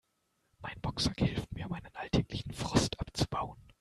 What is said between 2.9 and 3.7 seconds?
abzubauen.